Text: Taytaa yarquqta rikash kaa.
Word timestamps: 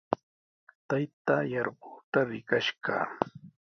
Taytaa 0.89 1.43
yarquqta 1.51 2.19
rikash 2.29 2.71
kaa. 2.83 3.05